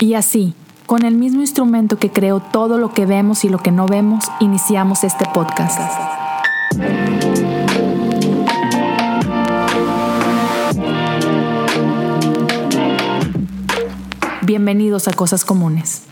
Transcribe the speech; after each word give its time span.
Y 0.00 0.14
así, 0.14 0.54
con 0.86 1.04
el 1.04 1.16
mismo 1.16 1.40
instrumento 1.40 1.98
que 1.98 2.10
creó 2.10 2.40
todo 2.40 2.78
lo 2.78 2.94
que 2.94 3.04
vemos 3.04 3.44
y 3.44 3.48
lo 3.48 3.58
que 3.58 3.72
no 3.72 3.88
vemos, 3.88 4.26
iniciamos 4.38 5.02
este 5.02 5.24
podcast. 5.34 5.80
Bienvenidos 14.46 15.08
a 15.08 15.12
Cosas 15.14 15.44
Comunes. 15.44 16.06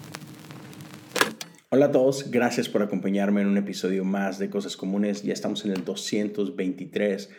Hola 1.68 1.86
a 1.86 1.92
todos, 1.92 2.32
gracias 2.32 2.68
por 2.68 2.82
acompañarme 2.82 3.42
en 3.42 3.46
un 3.46 3.56
episodio 3.56 4.04
más 4.04 4.40
de 4.40 4.50
Cosas 4.50 4.76
Comunes. 4.76 5.22
Ya 5.22 5.32
estamos 5.32 5.64
en 5.64 5.70
el 5.70 5.84
223 5.84 7.30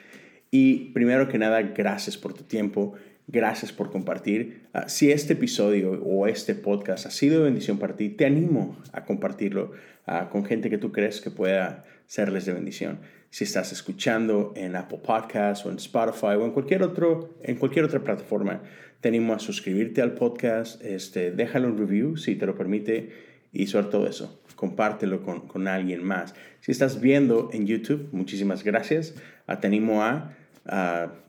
y 0.49 0.91
primero 0.93 1.27
que 1.27 1.39
nada, 1.39 1.61
gracias 1.61 2.15
por 2.15 2.33
tu 2.33 2.45
tiempo. 2.45 2.93
Gracias 3.29 3.73
por 3.73 3.91
compartir. 3.91 4.67
Ah, 4.71 4.87
si 4.87 5.11
este 5.11 5.33
episodio 5.33 5.91
o 6.01 6.27
este 6.27 6.55
podcast 6.55 7.05
ha 7.07 7.11
sido 7.11 7.39
de 7.39 7.43
bendición 7.43 7.77
para 7.77 7.97
ti, 7.97 8.07
te 8.07 8.25
animo 8.25 8.77
a 8.93 9.03
compartirlo 9.03 9.73
ah, 10.05 10.29
con 10.31 10.45
gente 10.45 10.69
que 10.69 10.77
tú 10.77 10.93
crees 10.93 11.19
que 11.19 11.29
pueda 11.29 11.83
serles 12.05 12.45
de 12.45 12.53
bendición. 12.53 12.99
Si 13.29 13.43
estás 13.43 13.73
escuchando 13.73 14.53
en 14.55 14.77
Apple 14.77 15.01
Podcasts 15.05 15.65
o 15.65 15.69
en 15.69 15.75
Spotify 15.75 16.37
o 16.39 16.45
en 16.45 16.51
cualquier, 16.51 16.83
otro, 16.83 17.37
en 17.43 17.57
cualquier 17.57 17.83
otra 17.83 17.99
plataforma, 17.99 18.61
te 19.01 19.09
animo 19.09 19.33
a 19.33 19.39
suscribirte 19.39 20.01
al 20.01 20.13
podcast, 20.13 20.81
este, 20.81 21.31
déjalo 21.31 21.67
un 21.67 21.77
review 21.77 22.15
si 22.15 22.35
te 22.35 22.45
lo 22.45 22.55
permite 22.55 23.11
y 23.51 23.67
sobre 23.67 23.87
todo 23.87 24.07
eso, 24.07 24.41
compártelo 24.55 25.21
con, 25.21 25.49
con 25.49 25.67
alguien 25.67 26.01
más. 26.01 26.33
Si 26.61 26.71
estás 26.71 27.01
viendo 27.01 27.49
en 27.51 27.67
YouTube, 27.67 28.07
muchísimas 28.13 28.63
gracias. 28.63 29.15
Ah, 29.47 29.59
te 29.59 29.67
animo 29.67 30.01
a 30.01 30.33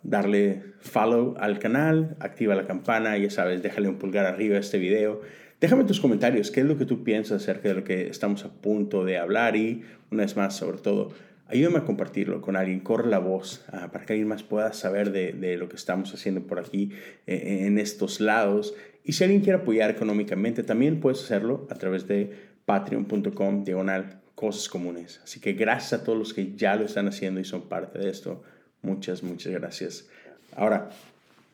darle 0.02 0.62
follow 0.80 1.34
al 1.38 1.58
canal, 1.58 2.16
activa 2.20 2.54
la 2.54 2.66
campana, 2.66 3.16
ya 3.18 3.30
sabes, 3.30 3.62
déjale 3.62 3.88
un 3.88 3.96
pulgar 3.98 4.26
arriba 4.26 4.56
a 4.56 4.60
este 4.60 4.78
video. 4.78 5.20
Déjame 5.60 5.84
tus 5.84 6.00
comentarios, 6.00 6.50
qué 6.50 6.60
es 6.60 6.66
lo 6.66 6.78
que 6.78 6.84
tú 6.84 7.02
piensas 7.02 7.42
acerca 7.42 7.68
de 7.68 7.74
lo 7.74 7.84
que 7.84 8.08
estamos 8.08 8.44
a 8.44 8.52
punto 8.52 9.04
de 9.04 9.18
hablar 9.18 9.56
y, 9.56 9.82
una 10.10 10.22
vez 10.22 10.36
más, 10.36 10.56
sobre 10.56 10.78
todo, 10.78 11.12
ayúdame 11.48 11.78
a 11.78 11.84
compartirlo 11.84 12.40
con 12.40 12.54
alguien, 12.54 12.80
corre 12.80 13.08
la 13.08 13.18
voz 13.18 13.64
ah, 13.72 13.90
para 13.90 14.06
que 14.06 14.12
alguien 14.12 14.28
más 14.28 14.44
pueda 14.44 14.72
saber 14.72 15.10
de, 15.10 15.32
de, 15.32 15.56
lo 15.56 15.68
que 15.68 15.76
estamos 15.76 16.14
haciendo 16.14 16.46
por 16.46 16.60
aquí 16.60 16.92
eh, 17.26 17.64
en 17.66 17.78
estos 17.78 18.20
lados. 18.20 18.74
Y 19.02 19.12
si 19.12 19.24
alguien 19.24 19.40
quiere 19.40 19.58
apoyar 19.58 19.90
económicamente, 19.90 20.62
también 20.62 21.00
puedes 21.00 21.24
hacerlo 21.24 21.66
a 21.70 21.74
través 21.74 22.06
de 22.06 22.30
patreon.com 22.64 23.64
diagonal 23.64 24.20
cosas 24.34 24.68
comunes. 24.68 25.20
Así 25.24 25.40
que 25.40 25.54
gracias 25.54 26.00
a 26.00 26.04
todos 26.04 26.16
los 26.16 26.34
que 26.34 26.54
ya 26.54 26.76
lo 26.76 26.84
están 26.84 27.08
haciendo 27.08 27.40
y 27.40 27.44
son 27.44 27.62
parte 27.62 27.98
de 27.98 28.10
esto. 28.10 28.44
Muchas, 28.82 29.22
muchas 29.22 29.52
gracias. 29.52 30.08
Ahora, 30.56 30.90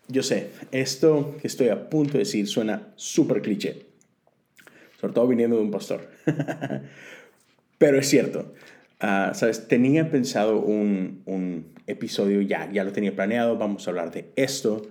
yo 0.09 0.23
sé, 0.23 0.51
esto 0.71 1.37
que 1.41 1.47
estoy 1.47 1.69
a 1.69 1.89
punto 1.89 2.15
de 2.15 2.21
decir 2.21 2.47
suena 2.47 2.93
súper 2.97 3.41
cliché, 3.43 3.87
sobre 5.01 5.15
todo 5.15 5.27
viniendo 5.27 5.57
de 5.57 5.63
un 5.63 5.71
pastor, 5.71 6.11
pero 7.79 7.99
es 7.99 8.09
cierto. 8.09 8.55
Ah, 9.01 9.33
Sabes, 9.35 9.69
tenía 9.69 10.11
pensado 10.11 10.61
un, 10.61 11.23
un, 11.27 11.75
episodio 11.87 12.41
ya, 12.41 12.71
ya 12.73 12.83
lo 12.85 12.93
tenía 12.93 13.15
planeado, 13.15 13.59
vamos 13.59 13.87
a 13.87 13.91
hablar 13.91 14.11
de 14.11 14.33
esto. 14.37 14.89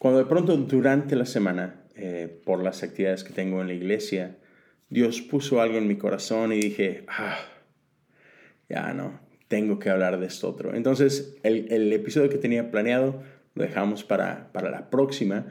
Cuando 0.00 0.18
de 0.18 0.26
pronto 0.26 0.56
durante 0.56 1.14
la 1.14 1.26
semana, 1.26 1.84
eh, 1.94 2.40
por 2.44 2.64
las 2.64 2.82
actividades 2.82 3.22
que 3.22 3.32
tengo 3.32 3.60
en 3.60 3.68
la 3.68 3.74
iglesia, 3.74 4.38
Dios 4.88 5.20
puso 5.20 5.60
algo 5.60 5.78
en 5.78 5.86
mi 5.86 5.96
corazón 5.96 6.52
y 6.52 6.56
dije, 6.56 7.04
ah, 7.06 7.38
ya 8.68 8.92
no, 8.92 9.20
tengo 9.50 9.80
que 9.80 9.90
hablar 9.90 10.20
de 10.20 10.26
esto 10.26 10.48
otro. 10.48 10.76
Entonces, 10.76 11.34
el, 11.42 11.66
el 11.72 11.92
episodio 11.92 12.30
que 12.30 12.38
tenía 12.38 12.70
planeado 12.70 13.20
lo 13.56 13.64
dejamos 13.64 14.04
para, 14.04 14.48
para 14.52 14.70
la 14.70 14.90
próxima. 14.90 15.46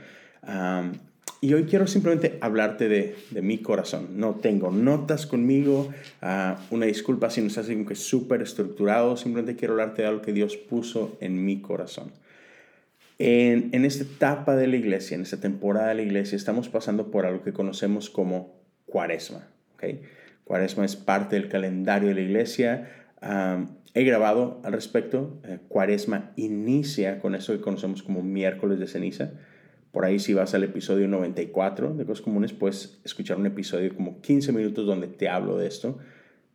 y 1.41 1.53
hoy 1.53 1.65
quiero 1.65 1.85
simplemente 1.85 2.37
hablarte 2.39 2.87
de, 2.87 3.17
de, 3.29 3.41
mi 3.41 3.57
corazón. 3.57 4.11
No 4.15 4.35
tengo 4.35 4.71
notas 4.71 5.27
conmigo. 5.27 5.89
Uh, 6.21 6.55
una 6.73 6.85
disculpa 6.85 7.29
si 7.29 7.41
no 7.41 7.47
estás 7.47 7.67
como 7.67 7.85
que 7.85 7.95
súper 7.95 8.41
estructurado. 8.41 9.17
Simplemente 9.17 9.57
quiero 9.57 9.73
hablarte 9.73 10.03
de 10.03 10.07
algo 10.07 10.21
que 10.21 10.31
Dios 10.31 10.55
puso 10.55 11.17
en 11.19 11.43
mi 11.43 11.61
corazón. 11.61 12.13
En, 13.17 13.69
en 13.73 13.83
esta 13.83 14.05
etapa 14.05 14.55
de 14.55 14.67
la 14.67 14.77
iglesia, 14.77 15.15
en 15.15 15.23
esta 15.23 15.41
temporada 15.41 15.89
de 15.89 15.95
la 15.95 16.03
iglesia, 16.03 16.37
estamos 16.37 16.69
pasando 16.69 17.11
por 17.11 17.25
algo 17.25 17.43
que 17.43 17.51
conocemos 17.51 18.09
como 18.09 18.55
cuaresma. 18.85 19.45
¿okay? 19.73 20.03
Cuaresma 20.45 20.85
es 20.85 20.95
parte 20.95 21.35
del 21.35 21.49
calendario 21.49 22.07
de 22.07 22.15
la 22.15 22.21
iglesia. 22.21 22.89
Um, 23.21 23.67
he 23.93 24.03
grabado 24.03 24.59
al 24.63 24.73
respecto. 24.73 25.39
Eh, 25.43 25.59
cuaresma 25.67 26.31
inicia 26.35 27.19
con 27.19 27.35
eso 27.35 27.53
que 27.53 27.61
conocemos 27.61 28.03
como 28.03 28.21
miércoles 28.21 28.79
de 28.79 28.87
ceniza. 28.87 29.31
Por 29.91 30.05
ahí 30.05 30.19
si 30.19 30.33
vas 30.33 30.53
al 30.53 30.63
episodio 30.63 31.07
94 31.07 31.95
de 31.95 32.05
Cosas 32.05 32.23
Comunes, 32.23 32.53
puedes 32.53 32.99
escuchar 33.03 33.37
un 33.37 33.47
episodio 33.47 33.95
como 33.95 34.21
15 34.21 34.51
minutos 34.51 34.85
donde 34.85 35.07
te 35.07 35.29
hablo 35.29 35.57
de 35.57 35.67
esto. 35.67 35.97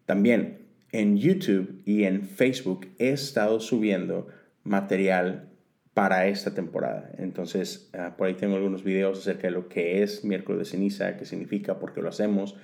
También 0.07 0.59
en 0.93 1.17
YouTube 1.17 1.83
y 1.85 2.05
en 2.05 2.23
Facebook 2.23 2.87
he 2.99 3.11
estado 3.11 3.59
subiendo 3.59 4.29
material 4.63 5.49
para 5.95 6.29
esta 6.29 6.55
temporada. 6.55 7.11
Entonces, 7.19 7.89
ah, 7.95 8.15
por 8.17 8.29
ahí 8.29 8.35
tengo 8.35 8.57
algunos 8.57 8.85
videos 8.85 9.19
acerca 9.19 9.49
de 9.49 9.53
lo 9.53 9.69
que 9.69 10.03
es 10.03 10.25
miércoles 10.25 10.61
de 10.61 10.65
ceniza, 10.67 11.17
qué 11.17 11.25
significa, 11.25 11.79
por 11.79 11.93
qué 11.93 12.03
lo 12.03 12.09
hacemos, 12.09 12.57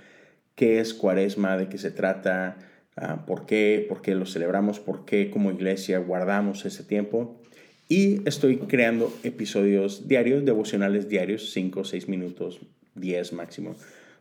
qué 0.54 0.80
es 0.80 0.94
cuaresma, 0.94 1.56
de 1.56 1.68
qué 1.68 1.78
se 1.78 1.90
trata, 1.90 2.58
Ah, 3.02 3.24
por, 3.26 3.46
qué, 3.46 3.86
por 3.88 4.02
qué 4.02 4.14
lo 4.14 4.26
celebramos, 4.26 4.78
por 4.78 5.06
qué 5.06 5.30
como 5.30 5.50
iglesia 5.50 5.98
guardamos 5.98 6.66
ese 6.66 6.84
tiempo. 6.84 7.40
Y 7.88 8.28
estoy 8.28 8.58
creando 8.58 9.10
episodios 9.22 10.06
diarios, 10.06 10.44
devocionales 10.44 11.08
diarios, 11.08 11.50
5, 11.50 11.84
6 11.84 12.08
minutos, 12.08 12.60
10 12.96 13.32
máximo, 13.32 13.74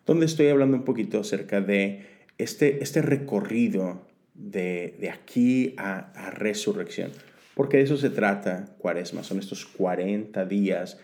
donde 0.05 0.25
estoy 0.25 0.47
hablando 0.47 0.77
un 0.77 0.85
poquito 0.85 1.19
acerca 1.19 1.59
de 1.59 2.05
este, 2.37 2.81
este 2.81 3.01
recorrido 3.01 4.01
de, 4.33 4.95
de 4.97 5.09
aquí 5.09 5.75
a, 5.77 6.11
a, 6.13 6.31
resurrección. 6.31 7.11
Porque 7.55 7.77
de 7.77 7.83
eso 7.83 7.97
se 7.97 8.09
trata 8.09 8.77
Cuaresma, 8.77 9.23
son 9.23 9.39
estos 9.39 9.65
40 9.65 10.45
días 10.45 10.97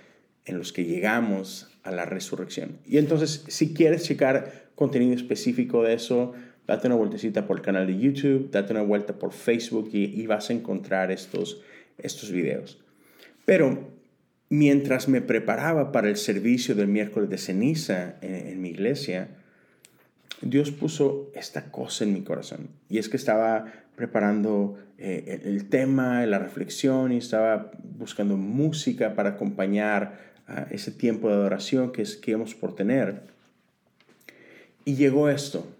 en 0.46 0.58
los 0.58 0.72
que 0.72 0.86
llegamos 0.86 1.70
a 1.84 1.92
la 1.92 2.06
resurrección. 2.06 2.78
Y 2.86 3.00
entonces, 3.00 3.44
si 3.50 3.74
quieres 3.74 4.04
checar 4.04 4.70
contenido 4.76 5.14
específico 5.14 5.84
de 5.84 5.96
eso, 5.96 6.34
date 6.68 6.88
una 6.88 6.96
vueltecita 6.96 7.46
por 7.46 7.58
el 7.58 7.64
canal 7.64 7.88
de 7.88 7.98
YouTube, 7.98 8.50
date 8.52 8.74
una 8.74 8.82
vuelta 8.82 9.14
por 9.14 9.34
Facebook 9.34 9.90
y, 9.94 10.26
vas 10.26 10.50
a 10.50 10.54
encontrar 10.54 11.12
estos, 11.12 11.62
estos 11.98 12.32
videos. 12.32 12.80
Pero 13.46 13.92
mientras 14.50 15.08
me 15.08 15.22
preparaba 15.22 15.92
para 15.92 16.10
el 16.10 16.18
servicio 16.18 16.76
del 16.76 16.88
miércoles 16.88 17.30
de 17.30 17.38
ceniza 17.38 18.16
en, 18.22 18.62
mi 18.62 18.70
iglesia, 18.70 19.30
Dios 20.42 20.72
puso 20.72 21.32
esta 21.36 21.72
cosa 21.72 22.04
en 22.04 22.14
mi 22.14 22.22
corazón. 22.22 22.70
Y 22.90 22.98
es 22.98 23.10
que 23.10 23.18
estaba 23.18 23.66
preparando 23.96 24.78
eh, 24.98 25.42
el 25.46 25.70
tema, 25.70 26.26
la 26.26 26.40
reflexión 26.40 27.12
y 27.12 27.18
estaba 27.18 27.72
buscando 27.98 28.36
música 28.36 29.16
para 29.16 29.32
acompañar 29.32 30.36
a 30.48 30.64
ese 30.72 30.92
tiempo 30.92 31.30
de 31.30 31.36
adoración 31.36 31.92
que, 31.92 32.02
es, 32.02 32.18
que 32.18 32.32
íbamos 32.32 32.56
por 32.56 32.76
tener. 32.76 33.24
Y 34.84 34.96
llegó 34.96 35.30
esto 35.30 35.75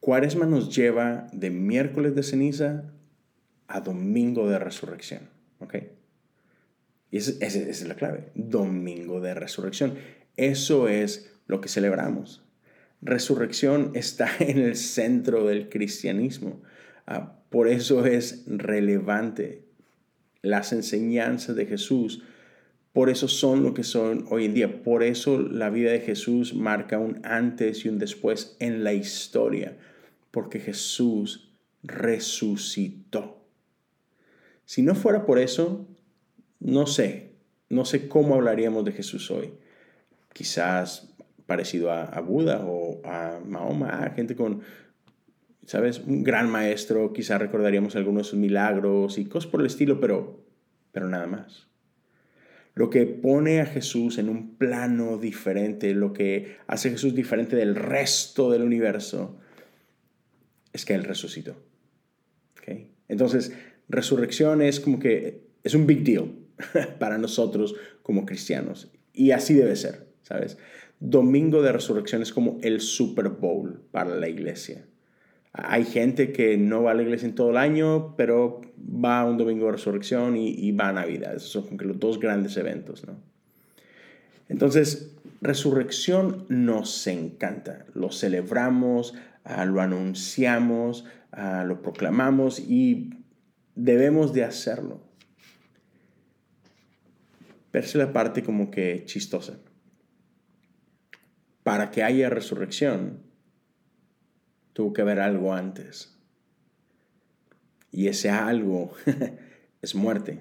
cuaresma 0.00 0.46
nos 0.46 0.74
lleva 0.74 1.26
de 1.32 1.50
miércoles 1.50 2.14
de 2.14 2.22
ceniza 2.22 2.84
a 3.68 3.80
domingo 3.80 4.48
de 4.48 4.58
resurrección. 4.58 5.28
¿Ok? 5.60 5.76
Y 7.10 7.18
esa, 7.18 7.32
es 7.44 7.86
la 7.86 7.94
clave. 7.94 8.30
Domingo 8.34 9.20
de 9.20 9.34
resurrección. 9.34 9.94
Eso 10.36 10.88
es 10.88 11.32
lo 11.46 11.60
que 11.60 11.68
celebramos. 11.68 12.44
Resurrección 13.02 13.92
está 13.94 14.30
en 14.40 14.58
el 14.58 14.76
centro 14.76 15.46
del 15.46 15.68
cristianismo. 15.68 16.62
Ah, 17.06 17.40
por 17.50 17.68
eso 17.68 18.06
es 18.06 18.44
relevante. 18.46 19.64
Las 20.42 20.72
enseñanzas 20.72 21.56
de 21.56 21.66
Jesús 21.66 22.22
por 23.00 23.08
eso 23.08 23.28
son 23.28 23.62
lo 23.62 23.72
que 23.72 23.82
son 23.82 24.26
hoy 24.28 24.44
en 24.44 24.52
día. 24.52 24.82
Por 24.82 25.02
eso 25.02 25.40
la 25.40 25.70
vida 25.70 25.90
de 25.90 26.00
Jesús 26.00 26.52
marca 26.52 26.98
un 26.98 27.18
antes 27.24 27.86
y 27.86 27.88
un 27.88 27.98
después 27.98 28.58
en 28.60 28.84
la 28.84 28.92
historia. 28.92 29.78
Porque 30.30 30.60
Jesús 30.60 31.50
resucitó. 31.82 33.42
Si 34.66 34.82
no 34.82 34.94
fuera 34.94 35.24
por 35.24 35.38
eso, 35.38 35.88
no 36.58 36.86
sé, 36.86 37.32
no 37.70 37.86
sé 37.86 38.06
cómo 38.06 38.34
hablaríamos 38.34 38.84
de 38.84 38.92
Jesús 38.92 39.30
hoy. 39.30 39.54
Quizás 40.34 41.08
parecido 41.46 41.92
a, 41.92 42.20
Buda 42.20 42.66
o 42.66 43.00
a 43.02 43.40
Mahoma, 43.42 44.04
a 44.04 44.10
gente 44.10 44.36
con, 44.36 44.60
¿sabes? 45.64 46.00
Un 46.00 46.22
gran 46.22 46.50
maestro, 46.50 47.14
quizás 47.14 47.40
recordaríamos 47.40 47.96
algunos 47.96 48.34
milagros 48.34 49.16
y 49.16 49.24
cosas 49.24 49.50
por 49.50 49.60
el 49.60 49.68
estilo, 49.68 50.00
pero, 50.00 50.44
pero 50.92 51.08
nada 51.08 51.26
más. 51.26 51.69
Lo 52.74 52.88
que 52.88 53.06
pone 53.06 53.60
a 53.60 53.66
Jesús 53.66 54.18
en 54.18 54.28
un 54.28 54.56
plano 54.56 55.18
diferente, 55.18 55.92
lo 55.94 56.12
que 56.12 56.56
hace 56.66 56.88
a 56.88 56.92
Jesús 56.92 57.14
diferente 57.14 57.56
del 57.56 57.74
resto 57.74 58.50
del 58.50 58.62
universo, 58.62 59.38
es 60.72 60.84
que 60.84 60.94
Él 60.94 61.04
resucitó. 61.04 61.56
¿Okay? 62.58 62.90
Entonces, 63.08 63.52
resurrección 63.88 64.62
es 64.62 64.80
como 64.80 64.98
que 64.98 65.42
es 65.62 65.74
un 65.74 65.86
big 65.86 66.04
deal 66.04 66.32
para 66.98 67.18
nosotros 67.18 67.74
como 68.02 68.24
cristianos. 68.24 68.90
y 69.12 69.32
así 69.32 69.54
debe 69.54 69.76
ser, 69.76 70.06
¿sabes? 70.22 70.56
Domingo 71.00 71.62
de 71.62 71.72
Resurrección 71.72 72.20
es 72.22 72.32
como 72.32 72.58
el 72.62 72.80
Super 72.80 73.30
Bowl 73.30 73.82
para 73.90 74.14
la 74.14 74.28
iglesia. 74.28 74.86
Hay 75.52 75.84
gente 75.84 76.32
que 76.32 76.56
no 76.56 76.84
va 76.84 76.92
a 76.92 76.94
la 76.94 77.02
iglesia 77.02 77.26
en 77.26 77.34
todo 77.34 77.50
el 77.50 77.56
año, 77.56 78.14
pero 78.16 78.60
va 78.78 79.24
un 79.24 79.36
domingo 79.36 79.66
de 79.66 79.72
resurrección 79.72 80.36
y, 80.36 80.70
va 80.72 80.88
a 80.88 80.92
Navidad. 80.92 81.34
Esos 81.34 81.50
son 81.50 81.76
los 81.78 81.98
dos 81.98 82.20
grandes 82.20 82.56
eventos, 82.56 83.04
¿no? 83.06 83.16
Entonces, 84.48 85.16
resurrección 85.40 86.46
nos 86.48 87.06
encanta. 87.06 87.86
Lo 87.94 88.10
celebramos, 88.10 89.14
ah, 89.44 89.64
lo 89.64 89.80
anunciamos, 89.80 91.04
ah, 91.32 91.64
lo 91.66 91.82
proclamamos 91.82 92.60
y 92.60 93.10
debemos 93.74 94.32
de 94.32 94.44
hacerlo. 94.44 95.00
Pero 97.70 97.86
es 97.86 97.94
la 97.94 98.12
parte 98.12 98.42
como 98.42 98.70
que 98.70 99.04
chistosa. 99.04 99.58
Para 101.62 101.90
que 101.90 102.02
haya 102.02 102.30
resurrección, 102.30 103.29
tuvo 104.72 104.92
que 104.92 105.02
haber 105.02 105.20
algo 105.20 105.52
antes. 105.52 106.16
Y 107.92 108.08
ese 108.08 108.30
algo 108.30 108.92
es 109.82 109.94
muerte. 109.94 110.38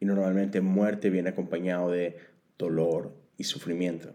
Y 0.00 0.06
normalmente 0.06 0.60
muerte 0.60 1.10
viene 1.10 1.30
acompañado 1.30 1.90
de 1.90 2.16
dolor 2.58 3.14
y 3.36 3.44
sufrimiento. 3.44 4.12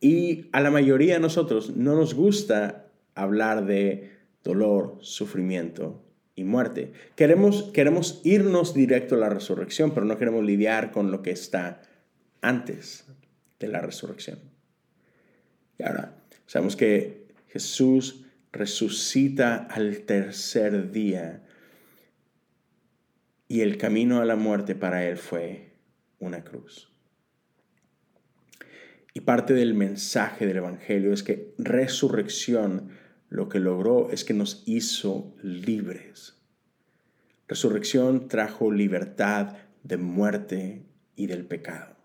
Y 0.00 0.48
a 0.52 0.60
la 0.60 0.70
mayoría 0.70 1.14
de 1.14 1.20
nosotros 1.20 1.76
no 1.76 1.94
nos 1.94 2.14
gusta 2.14 2.86
hablar 3.14 3.66
de 3.66 4.12
dolor, 4.44 4.98
sufrimiento 5.00 6.02
y 6.34 6.44
muerte. 6.44 6.92
Queremos, 7.16 7.64
queremos 7.72 8.20
irnos 8.24 8.74
directo 8.74 9.14
a 9.14 9.18
la 9.18 9.30
resurrección, 9.30 9.92
pero 9.92 10.06
no 10.06 10.18
queremos 10.18 10.44
lidiar 10.44 10.92
con 10.92 11.10
lo 11.10 11.22
que 11.22 11.30
está 11.30 11.82
antes 12.42 13.06
de 13.58 13.68
la 13.68 13.80
resurrección. 13.80 14.38
Y 15.78 15.82
ahora, 15.82 16.14
sabemos 16.46 16.76
que 16.76 17.25
Jesús 17.56 18.26
resucita 18.52 19.56
al 19.56 20.00
tercer 20.00 20.92
día 20.92 21.42
y 23.48 23.62
el 23.62 23.78
camino 23.78 24.20
a 24.20 24.26
la 24.26 24.36
muerte 24.36 24.74
para 24.74 25.06
él 25.06 25.16
fue 25.16 25.72
una 26.18 26.44
cruz. 26.44 26.92
Y 29.14 29.20
parte 29.20 29.54
del 29.54 29.72
mensaje 29.72 30.44
del 30.44 30.58
Evangelio 30.58 31.14
es 31.14 31.22
que 31.22 31.54
resurrección 31.56 32.90
lo 33.30 33.48
que 33.48 33.58
logró 33.58 34.10
es 34.10 34.22
que 34.22 34.34
nos 34.34 34.62
hizo 34.66 35.34
libres. 35.42 36.36
Resurrección 37.48 38.28
trajo 38.28 38.70
libertad 38.70 39.56
de 39.82 39.96
muerte 39.96 40.82
y 41.14 41.26
del 41.26 41.46
pecado 41.46 41.95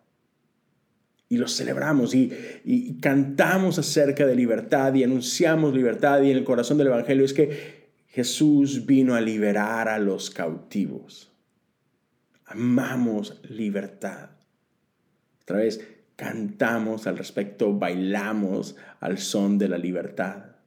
y 1.32 1.38
lo 1.38 1.48
celebramos 1.48 2.14
y, 2.14 2.98
cantamos 3.00 3.80
acerca 3.80 4.28
de 4.28 4.36
libertad 4.36 4.94
y 4.94 5.06
anunciamos 5.06 5.74
libertad 5.74 6.22
y 6.22 6.30
en 6.30 6.38
el 6.38 6.44
corazón 6.44 6.78
del 6.78 6.88
Evangelio 6.88 7.24
es 7.24 7.32
que 7.32 7.90
Jesús 8.08 8.86
vino 8.86 9.16
a 9.16 9.22
liberar 9.22 9.88
a 9.88 9.98
los 9.98 10.30
cautivos. 10.30 11.32
Amamos 12.44 13.40
libertad. 13.50 14.32
Otra 15.44 15.60
vez, 15.60 15.80
cantamos 16.18 17.08
al 17.08 17.18
respecto, 17.18 17.74
bailamos 17.74 18.76
al 19.00 19.18
son 19.18 19.58
de 19.58 19.70
la 19.70 19.78
libertad. 19.78 20.58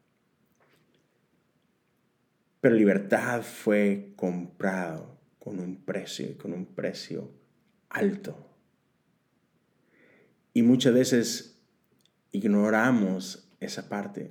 Pero 2.62 2.74
libertad 2.74 3.42
fue 3.42 4.14
comprado 4.16 5.18
con 5.38 5.60
un 5.60 5.84
precio, 5.84 6.38
con 6.38 6.54
un 6.54 6.64
precio 6.64 7.30
alto. 7.90 8.53
Y 10.56 10.62
muchas 10.62 10.94
veces 10.94 11.60
ignoramos 12.30 13.50
esa 13.58 13.88
parte. 13.88 14.30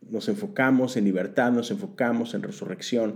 Nos 0.00 0.28
enfocamos 0.28 0.96
en 0.96 1.04
libertad, 1.04 1.52
nos 1.52 1.70
enfocamos 1.70 2.34
en 2.34 2.42
resurrección. 2.42 3.14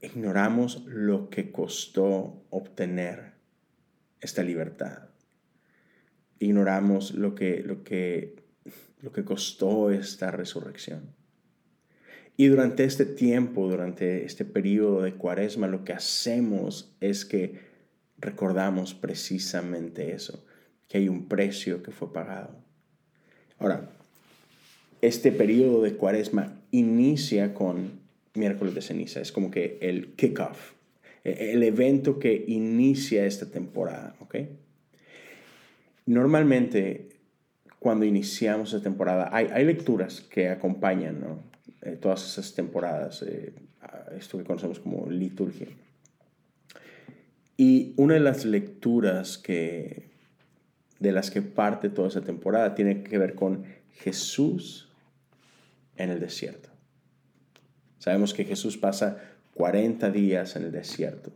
Ignoramos 0.00 0.84
lo 0.86 1.28
que 1.30 1.50
costó 1.50 2.46
obtener 2.50 3.32
esta 4.20 4.44
libertad. 4.44 5.08
Ignoramos 6.38 7.12
lo 7.14 7.34
que, 7.34 7.60
lo 7.64 7.82
que, 7.82 8.36
lo 9.00 9.10
que 9.12 9.24
costó 9.24 9.90
esta 9.90 10.30
resurrección. 10.30 11.16
Y 12.36 12.46
durante 12.46 12.84
este 12.84 13.04
tiempo, 13.04 13.68
durante 13.68 14.24
este 14.24 14.44
periodo 14.44 15.02
de 15.02 15.14
cuaresma, 15.14 15.66
lo 15.66 15.82
que 15.82 15.92
hacemos 15.92 16.96
es 17.00 17.24
que 17.24 17.58
recordamos 18.16 18.94
precisamente 18.94 20.12
eso 20.12 20.46
que 20.90 20.98
hay 20.98 21.08
un 21.08 21.28
precio 21.28 21.84
que 21.84 21.92
fue 21.92 22.12
pagado. 22.12 22.50
Ahora, 23.60 23.90
este 25.00 25.30
periodo 25.30 25.82
de 25.82 25.94
cuaresma 25.94 26.60
inicia 26.72 27.54
con 27.54 28.00
miércoles 28.34 28.74
de 28.74 28.82
ceniza, 28.82 29.20
es 29.20 29.30
como 29.30 29.52
que 29.52 29.78
el 29.80 30.14
kickoff, 30.16 30.72
e-, 31.22 31.52
el 31.52 31.62
evento 31.62 32.18
que 32.18 32.44
inicia 32.48 33.24
esta 33.24 33.46
temporada, 33.46 34.16
¿ok? 34.18 34.36
Normalmente, 36.06 37.10
cuando 37.78 38.04
iniciamos 38.04 38.72
esta 38.72 38.82
temporada, 38.82 39.30
hay, 39.32 39.64
lecturas 39.64 40.20
que 40.20 40.48
acompañan 40.48 41.20
¿no? 41.20 41.44
Eh, 41.82 41.98
todas 42.00 42.26
esas 42.26 42.52
temporadas, 42.52 43.22
eh, 43.22 43.54
esto 44.18 44.38
que 44.38 44.44
conocemos 44.44 44.80
como 44.80 45.08
liturgia. 45.08 45.68
Y 47.56 47.94
una 47.96 48.14
de 48.14 48.20
las 48.20 48.44
lecturas 48.44 49.38
que, 49.38 50.09
de 51.00 51.12
las 51.12 51.30
que 51.30 51.42
parte 51.42 51.88
toda 51.88 52.08
esa 52.08 52.20
temporada 52.20 52.74
tiene 52.74 53.02
que 53.02 53.18
ver 53.18 53.34
con 53.34 53.64
Jesús 53.94 54.88
en 55.96 56.10
el 56.10 56.20
desierto. 56.20 56.68
Sabemos 57.98 58.32
que 58.32 58.44
Jesús 58.44 58.76
pasa 58.76 59.18
40 59.54 60.10
días 60.10 60.56
en 60.56 60.64
el 60.64 60.72
desierto 60.72 61.32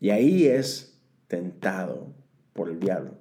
y 0.00 0.10
ahí 0.10 0.46
es 0.46 1.00
tentado 1.28 2.12
por 2.52 2.68
el 2.68 2.78
diablo. 2.78 3.14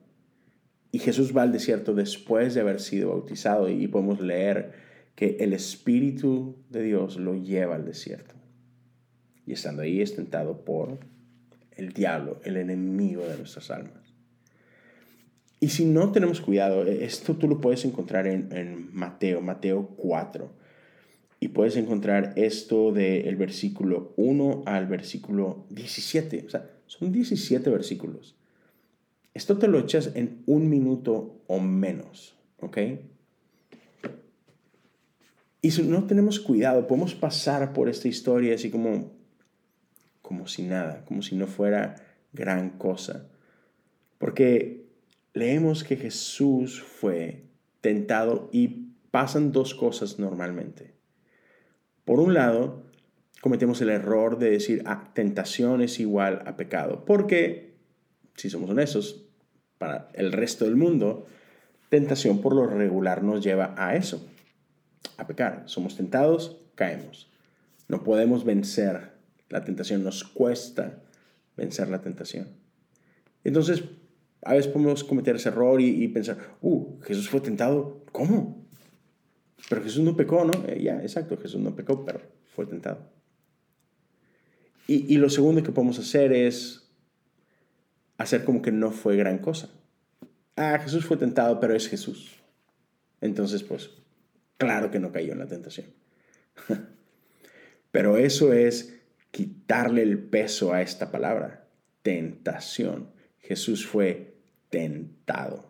Y 0.91 0.99
Jesús 0.99 1.35
va 1.35 1.43
al 1.43 1.53
desierto 1.53 1.93
después 1.93 2.53
de 2.53 2.61
haber 2.61 2.81
sido 2.81 3.09
bautizado 3.09 3.69
y 3.69 3.87
podemos 3.87 4.19
leer 4.19 4.73
que 5.15 5.37
el 5.39 5.53
Espíritu 5.53 6.57
de 6.69 6.83
Dios 6.83 7.17
lo 7.17 7.35
lleva 7.35 7.75
al 7.75 7.85
desierto. 7.85 8.35
Y 9.45 9.53
estando 9.53 9.83
ahí 9.83 10.01
es 10.01 10.15
tentado 10.15 10.65
por 10.65 10.99
el 11.71 11.93
diablo, 11.93 12.41
el 12.43 12.57
enemigo 12.57 13.23
de 13.23 13.37
nuestras 13.37 13.71
almas. 13.71 14.00
Y 15.63 15.69
si 15.69 15.85
no 15.85 16.11
tenemos 16.11 16.41
cuidado, 16.41 16.87
e, 16.87 17.05
esto 17.05 17.35
tú 17.35 17.47
lo 17.47 17.61
puedes 17.61 17.85
encontrar 17.85 18.25
en, 18.25 18.89
Mateo, 18.91 19.41
Mateo 19.41 19.89
4. 19.95 20.49
Y 21.39 21.49
puedes 21.49 21.77
encontrar 21.77 22.33
esto 22.35 22.91
del 22.91 23.35
versículo 23.35 24.13
1 24.17 24.63
al 24.65 24.87
versículo 24.87 25.65
17. 25.69 26.45
O 26.47 26.49
sea, 26.49 26.67
son 26.87 27.11
17 27.11 27.69
versículos. 27.69 28.35
Esto 29.35 29.59
te 29.59 29.67
lo 29.67 29.79
echas 29.79 30.11
en 30.15 30.41
un 30.47 30.67
minuto 30.67 31.41
o 31.45 31.59
menos, 31.59 32.35
¿ok? 32.59 32.77
Y 35.61 35.71
si 35.71 35.83
no 35.83 36.05
tenemos 36.05 36.39
cuidado, 36.39 36.87
podemos 36.87 37.13
pasar 37.13 37.71
por 37.71 37.87
esta 37.87 38.07
historia 38.07 38.55
así 38.55 38.71
como, 38.71 39.11
como 40.23 40.47
si 40.47 40.63
nada, 40.63 41.05
como 41.05 41.21
si 41.21 41.35
no 41.35 41.45
fuera 41.45 41.95
gran 42.33 42.71
cosa. 42.71 43.27
Porque 44.17 44.80
leemos 45.33 45.83
que 45.83 45.97
Jesús 45.97 46.81
fue 46.81 47.45
tentado 47.81 48.49
y 48.51 48.93
pasan 49.11 49.51
dos 49.51 49.75
cosas 49.75 50.19
normalmente. 50.19 50.93
Por 52.05 52.19
un 52.19 52.33
lado, 52.33 52.83
cometemos 53.41 53.81
el 53.81 53.89
error 53.89 54.37
de 54.37 54.51
decir, 54.51 54.83
ah, 54.85 55.11
tentación 55.13 55.81
es 55.81 55.99
igual 55.99 56.43
a 56.45 56.55
pecado, 56.55 57.05
porque, 57.05 57.75
si 58.35 58.49
somos 58.49 58.69
honestos, 58.69 59.27
para 59.77 60.09
el 60.13 60.31
resto 60.31 60.65
del 60.65 60.75
mundo, 60.75 61.25
tentación 61.89 62.39
por 62.39 62.53
lo 62.55 62.67
regular 62.67 63.23
nos 63.23 63.43
lleva 63.43 63.73
a 63.77 63.95
eso, 63.95 64.29
a 65.17 65.25
pecar. 65.25 65.63
Somos 65.65 65.97
tentados, 65.97 66.61
caemos. 66.75 67.31
No 67.87 68.03
podemos 68.03 68.45
vencer 68.45 69.13
la 69.49 69.63
tentación, 69.63 70.03
nos 70.03 70.23
cuesta 70.23 71.01
vencer 71.57 71.89
la 71.89 72.01
tentación. 72.01 72.49
Entonces, 73.43 73.83
a 74.43 74.53
veces 74.53 74.71
podemos 74.71 75.03
cometer 75.03 75.35
ese 75.35 75.49
error 75.49 75.79
y, 75.81 76.07
pensar, 76.07 76.37
uh, 76.61 76.99
Jesús 77.01 77.29
fue 77.29 77.41
tentado, 77.41 78.03
¿cómo? 78.11 78.65
Pero 79.69 79.83
Jesús 79.83 80.03
no 80.03 80.15
pecó, 80.15 80.43
¿no? 80.45 80.53
Eh, 80.67 80.81
ya, 80.81 81.01
exacto, 81.01 81.37
Jesús 81.37 81.61
no 81.61 81.75
pecó, 81.75 82.03
pero 82.03 82.21
fue 82.55 82.65
tentado. 82.65 83.09
Y, 84.87 85.13
y 85.13 85.17
lo 85.17 85.29
segundo 85.29 85.61
que 85.61 85.71
podemos 85.71 85.99
hacer 85.99 86.33
es 86.33 86.89
hacer 88.17 88.43
como 88.43 88.61
que 88.61 88.71
no 88.71 88.91
fue 88.91 89.15
gran 89.15 89.37
cosa. 89.37 89.69
Ah, 90.55 90.79
Jesús 90.79 91.05
fue 91.05 91.17
tentado, 91.17 91.59
pero 91.59 91.75
es 91.75 91.87
Jesús. 91.87 92.37
Entonces, 93.21 93.63
pues, 93.63 93.91
claro 94.57 94.91
que 94.91 94.99
no 94.99 95.11
cayó 95.11 95.33
en 95.33 95.39
la 95.39 95.47
tentación. 95.47 95.87
pero 97.91 98.17
eso 98.17 98.53
es 98.53 98.99
quitarle 99.29 100.01
el 100.01 100.19
peso 100.19 100.73
a 100.73 100.81
esta 100.81 101.11
palabra, 101.11 101.67
tentación. 102.01 103.11
Jesús 103.39 103.85
fue 103.85 104.30
tentado. 104.71 105.69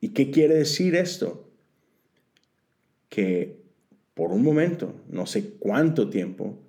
¿Y 0.00 0.10
qué 0.10 0.30
quiere 0.30 0.54
decir 0.54 0.94
esto? 0.94 1.52
Que 3.10 3.62
por 4.14 4.30
un 4.32 4.42
momento, 4.42 4.94
no 5.08 5.26
sé 5.26 5.56
cuánto 5.58 6.08
tiempo, 6.08 6.62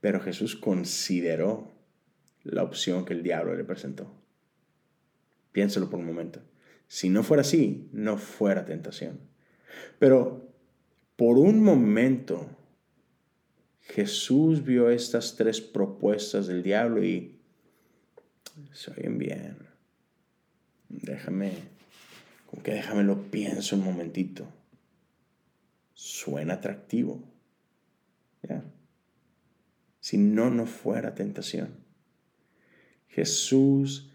pero 0.00 0.20
Jesús 0.20 0.56
consideró 0.56 1.70
la 2.42 2.62
opción 2.64 3.04
que 3.04 3.14
el 3.14 3.22
diablo 3.22 3.54
le 3.54 3.64
presentó. 3.64 4.12
Piénselo 5.52 5.90
por 5.90 6.00
un 6.00 6.06
momento. 6.06 6.40
Si 6.86 7.10
no 7.10 7.22
fuera 7.22 7.42
así, 7.42 7.88
no 7.92 8.16
fuera 8.16 8.64
tentación. 8.64 9.20
Pero 9.98 10.48
por 11.16 11.38
un 11.38 11.62
momento, 11.62 12.46
Jesús 13.82 14.64
vio 14.64 14.88
estas 14.88 15.36
tres 15.36 15.60
propuestas 15.60 16.46
del 16.46 16.62
diablo 16.62 17.04
y 17.04 17.37
se 18.72 18.90
oyen 18.92 19.18
bien. 19.18 19.56
Déjame, 20.88 21.52
como 22.46 22.62
que 22.62 22.72
déjame 22.72 23.02
lo 23.04 23.30
pienso 23.30 23.76
un 23.76 23.84
momentito. 23.84 24.46
Suena 25.94 26.54
atractivo. 26.54 27.22
Si 30.00 30.16
no, 30.16 30.48
no 30.48 30.64
fuera 30.64 31.14
tentación. 31.14 31.68
Jesús 33.08 34.10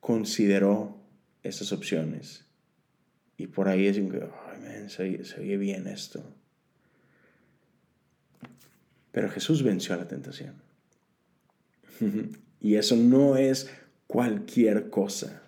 consideró 0.00 0.98
esas 1.42 1.72
opciones. 1.72 2.46
Y 3.36 3.48
por 3.48 3.68
ahí 3.68 3.86
es 3.86 3.98
que, 3.98 4.88
se 4.88 5.40
oye 5.40 5.56
bien 5.58 5.86
esto. 5.86 6.24
Pero 9.12 9.28
Jesús 9.28 9.62
venció 9.62 9.94
a 9.94 9.98
la 9.98 10.08
tentación. 10.08 10.54
y 12.60 12.74
eso 12.76 12.96
no 12.96 13.36
es 13.36 13.70
cualquier 14.06 14.90
cosa. 14.90 15.42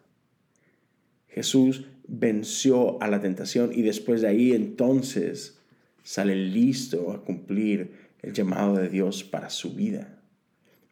Jesús 1.28 1.86
venció 2.06 3.00
a 3.02 3.08
la 3.08 3.20
tentación 3.20 3.70
y 3.72 3.82
después 3.82 4.20
de 4.20 4.28
ahí 4.28 4.52
entonces 4.52 5.58
sale 6.02 6.34
listo 6.34 7.12
a 7.12 7.24
cumplir 7.24 7.92
el 8.22 8.32
llamado 8.32 8.76
de 8.76 8.88
Dios 8.88 9.24
para 9.24 9.50
su 9.50 9.74
vida. 9.74 10.18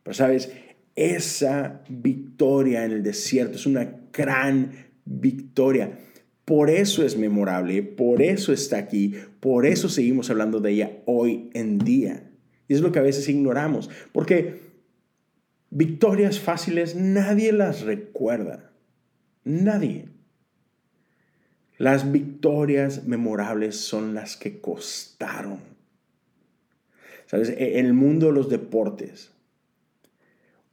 Pero 0.02 0.14
sabes, 0.14 0.52
esa 0.94 1.82
victoria 1.88 2.84
en 2.84 2.92
el 2.92 3.02
desierto 3.02 3.56
es 3.56 3.66
una 3.66 4.00
gran 4.12 4.72
victoria. 5.04 5.98
Por 6.44 6.70
eso 6.70 7.04
es 7.04 7.16
memorable, 7.16 7.82
por 7.82 8.22
eso 8.22 8.52
está 8.52 8.78
aquí, 8.78 9.14
por 9.40 9.66
eso 9.66 9.88
seguimos 9.88 10.30
hablando 10.30 10.60
de 10.60 10.72
ella 10.72 10.92
hoy 11.04 11.50
en 11.52 11.78
día. 11.78 12.30
Y 12.68 12.74
es 12.74 12.80
lo 12.80 12.90
que 12.90 12.98
a 12.98 13.02
veces 13.02 13.28
ignoramos, 13.28 13.90
porque 14.12 14.56
victorias 15.70 16.40
fáciles 16.40 16.94
nadie 16.94 17.52
las 17.52 17.82
recuerda. 17.82 18.70
Nadie. 19.44 20.08
Las 21.78 22.10
victorias 22.10 23.06
memorables 23.06 23.76
son 23.76 24.14
las 24.14 24.36
que 24.36 24.60
costaron. 24.60 25.60
¿Sabes? 27.26 27.50
En 27.50 27.86
el 27.86 27.92
mundo 27.92 28.26
de 28.26 28.32
los 28.32 28.48
deportes, 28.48 29.32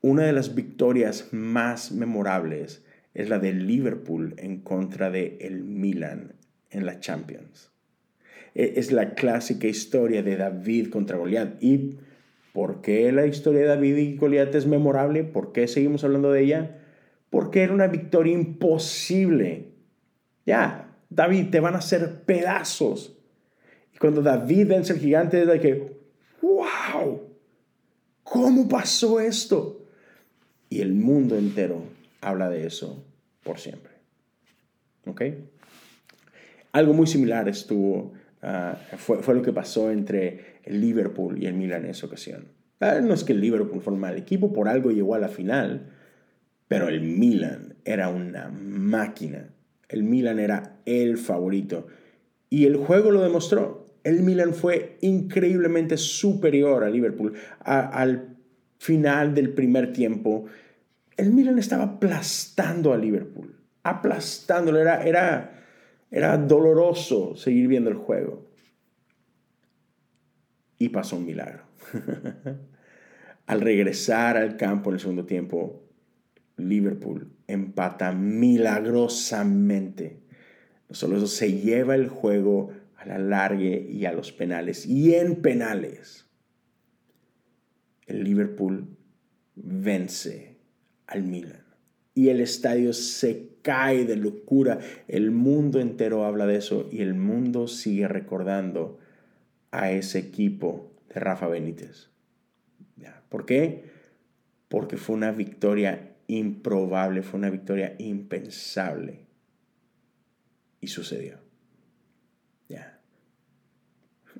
una 0.01 0.23
de 0.23 0.33
las 0.33 0.55
victorias 0.55 1.29
más 1.31 1.91
memorables 1.91 2.83
es 3.13 3.29
la 3.29 3.39
de 3.39 3.53
Liverpool 3.53 4.35
en 4.37 4.61
contra 4.61 5.09
de 5.09 5.37
el 5.41 5.63
Milan 5.63 6.33
en 6.69 6.85
la 6.85 6.99
Champions. 6.99 7.71
E-, 8.53 8.73
es 8.77 8.91
la 8.91 9.15
clásica 9.15 9.67
historia 9.67 10.23
de 10.23 10.37
David 10.37 10.89
contra 10.89 11.17
Goliat. 11.17 11.61
¿Y 11.61 11.97
por 12.55 12.79
qué 12.79 13.11
la 13.11 13.25
historia 13.25 13.59
de 13.59 13.67
David 13.67 13.97
y 13.97 14.15
Goliat 14.15 14.55
es 14.55 14.65
memorable? 14.65 15.25
¿Por 15.25 15.51
qué 15.51 15.67
seguimos 15.67 16.05
hablando 16.05 16.31
de 16.31 16.41
ella? 16.41 16.79
Porque 17.29 17.63
era 17.63 17.73
una 17.73 17.87
victoria 17.87 18.31
imposible. 18.31 19.73
Ya, 20.45 20.95
David, 21.09 21.49
te 21.49 21.59
van 21.59 21.75
a 21.75 21.79
hacer 21.79 22.21
pedazos. 22.21 23.17
Y 23.93 23.97
cuando 23.97 24.21
David 24.21 24.69
vence 24.69 24.93
al 24.93 24.99
gigante, 24.99 25.41
es 25.41 25.47
de 25.49 25.59
que, 25.59 25.97
wow, 26.41 27.23
¿cómo 28.23 28.69
pasó 28.69 29.19
esto? 29.19 29.85
Y 30.69 30.79
el 30.79 30.93
mundo 30.93 31.37
entero 31.37 31.81
habla 32.21 32.49
de 32.49 32.67
eso 32.67 33.03
por 33.43 33.59
siempre. 33.59 33.91
¿Ok? 35.05 35.23
Algo 36.71 36.93
muy 36.93 37.07
similar 37.07 37.49
estuvo 37.49 38.13
Ah, 38.47 38.77
fue, 38.97 39.23
fue, 39.23 39.33
lo 39.33 39.41
que 39.41 39.51
pasó 39.51 39.89
entre 39.89 40.59
el 40.63 40.79
Liverpool 40.79 41.41
y 41.41 41.47
el 41.47 41.55
Milan 41.55 41.85
en 41.85 41.89
esa 41.89 42.05
ocasión. 42.05 42.45
Ah, 42.79 42.99
no 43.01 43.15
es 43.15 43.23
que 43.23 43.33
el 43.33 43.41
Liverpool 43.41 43.81
fue 43.81 43.93
un 43.93 43.99
mal 43.99 44.17
equipo, 44.17 44.53
por 44.53 44.69
algo 44.69 44.91
llegó 44.91 45.15
a 45.15 45.19
la 45.19 45.29
final, 45.29 45.87
pero 46.67 46.87
el 46.87 47.01
Milan 47.01 47.73
era 47.85 48.09
una 48.09 48.49
máquina. 48.49 49.49
El 49.89 50.03
Milan 50.03 50.39
era 50.39 50.77
el 50.85 51.17
favorito. 51.17 51.87
Y 52.51 52.65
el 52.65 52.77
juego 52.77 53.09
lo 53.09 53.21
demostró. 53.21 53.87
El 54.03 54.21
Milan 54.21 54.53
fue 54.53 54.97
increíblemente 55.01 55.97
superior 55.97 56.83
al 56.83 56.93
Liverpool. 56.93 57.33
al 57.63 58.35
final 58.77 59.33
del 59.33 59.49
primer 59.49 59.91
tiempo, 59.91 60.45
el 61.17 61.31
Milan 61.31 61.57
estaba 61.57 61.83
aplastando 61.83 62.93
a 62.93 62.97
Liverpool. 62.97 63.55
Aplastándolo. 63.81 64.79
Era, 64.79 65.03
era, 65.03 65.64
era 66.11 66.37
doloroso 66.37 67.35
seguir 67.35 67.67
viendo 67.67 67.89
el 67.89 67.97
juego. 67.97 68.45
Y 70.77 70.89
pasó 70.89 71.17
un 71.17 71.25
milagro. 71.25 71.63
al 73.45 73.61
regresar 73.61 74.37
al 74.37 74.57
campo 74.57 74.89
en 74.89 74.95
el 74.95 74.99
segundo 74.99 75.25
tiempo, 75.25 75.83
Liverpool 76.57 77.31
empata 77.47 78.11
milagrosamente. 78.11 80.19
No 80.89 80.95
solo 80.95 81.17
eso, 81.17 81.27
se 81.27 81.53
lleva 81.53 81.93
el 81.95 82.09
juego 82.09 82.71
a 82.97 83.05
la 83.05 83.17
larga 83.17 83.63
y 83.63 84.05
a 84.05 84.11
los 84.11 84.31
penales. 84.31 84.85
Y 84.85 85.15
en 85.15 85.41
penales, 85.41 86.27
el 88.07 88.23
Liverpool 88.23 88.87
vence 89.55 90.57
al 91.07 91.23
Milan 91.23 91.64
y 92.15 92.29
el 92.29 92.39
estadio 92.39 92.93
se 92.93 93.49
cae 93.61 94.05
de 94.05 94.15
locura. 94.15 94.79
El 95.07 95.31
mundo 95.31 95.79
entero 95.79 96.25
habla 96.25 96.47
de 96.47 96.55
eso 96.55 96.89
y 96.91 97.01
el 97.01 97.13
mundo 97.13 97.67
sigue 97.67 98.07
recordando 98.07 98.97
a 99.69 99.91
ese 99.91 100.17
equipo 100.17 100.91
de 101.13 101.19
Rafa 101.19 101.47
Benítez. 101.47 102.09
¿Por 103.29 103.45
qué? 103.45 103.83
Porque 104.69 104.95
fue 104.95 105.15
una 105.15 105.33
victoria 105.33 106.15
improbable, 106.27 107.21
fue 107.21 107.37
una 107.37 107.49
victoria 107.49 107.95
impensable. 107.97 109.25
Y 110.79 110.87
sucedió. 110.87 111.39
Ya. 112.69 112.99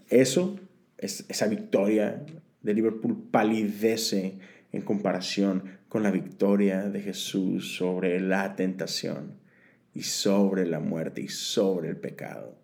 Eso, 0.08 0.60
es, 0.98 1.26
esa 1.28 1.48
victoria 1.48 2.24
de 2.62 2.74
Liverpool 2.74 3.28
palidece 3.32 4.38
en 4.72 4.82
comparación 4.82 5.64
con 5.96 6.04
la 6.04 6.12
victoria 6.12 6.90
de 6.90 7.00
Jesús 7.00 7.78
sobre 7.78 8.20
la 8.20 8.58
tentación 8.58 9.40
y 9.94 10.02
sobre 10.02 10.66
la 10.66 10.82
muerte 10.82 11.22
y 11.22 11.30
sobre 11.30 11.88
el 11.88 11.96
pecado. 11.96 12.58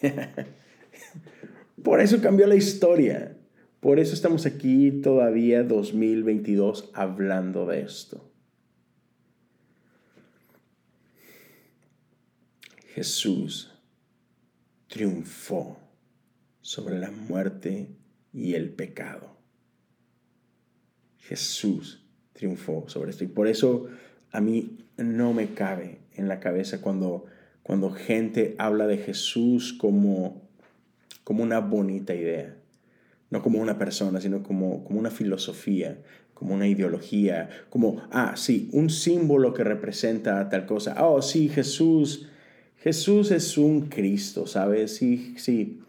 Por 1.82 2.00
eso 2.00 2.20
cambió 2.20 2.46
la 2.46 2.54
historia. 2.54 3.36
Por 3.80 3.98
eso 3.98 4.14
estamos 4.14 4.46
aquí 4.46 4.92
todavía 5.02 5.64
2022 5.64 6.92
hablando 6.94 7.66
de 7.66 7.80
esto. 7.80 8.30
Jesús 12.94 13.74
triunfó 14.86 15.80
sobre 16.60 16.96
la 17.00 17.10
muerte 17.10 17.88
y 18.32 18.54
el 18.54 18.70
pecado. 18.70 19.36
Jesús 21.18 22.03
triunfó 22.34 22.84
sobre 22.88 23.10
esto. 23.10 23.24
Y 23.24 23.28
por 23.28 23.48
eso 23.48 23.86
a 24.30 24.40
mí 24.42 24.76
no 24.98 25.32
me 25.32 25.54
cabe 25.54 25.98
en 26.14 26.28
la 26.28 26.40
cabeza 26.40 26.82
cuando, 26.82 27.24
cuando 27.62 27.90
gente 27.90 28.54
habla 28.58 28.86
de 28.86 28.98
Jesús 28.98 29.72
como, 29.72 30.42
como 31.24 31.42
una 31.42 31.60
bonita 31.60 32.14
idea. 32.14 32.56
No 33.30 33.42
como 33.42 33.58
una 33.60 33.78
persona, 33.78 34.20
sino 34.20 34.42
como, 34.42 34.84
como 34.84 35.00
una 35.00 35.10
filosofía, 35.10 35.98
como 36.34 36.54
una 36.54 36.68
ideología, 36.68 37.48
como, 37.70 38.02
ah, 38.10 38.34
sí, 38.36 38.68
un 38.72 38.90
símbolo 38.90 39.54
que 39.54 39.64
representa 39.64 40.48
tal 40.48 40.66
cosa. 40.66 40.94
Oh, 41.04 41.22
sí, 41.22 41.48
Jesús, 41.48 42.28
Jesús 42.76 43.30
es 43.30 43.56
un 43.56 43.88
Cristo, 43.88 44.46
¿sabes? 44.46 44.96
Sí, 44.96 45.34
sí, 45.38 45.80